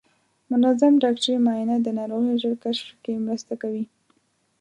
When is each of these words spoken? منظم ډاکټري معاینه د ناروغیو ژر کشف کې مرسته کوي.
منظم 0.51 0.93
ډاکټري 1.03 1.35
معاینه 1.45 1.75
د 1.81 1.87
ناروغیو 1.99 2.39
ژر 2.41 2.53
کشف 2.63 2.87
کې 3.03 3.23
مرسته 3.25 3.53
کوي. 3.61 3.83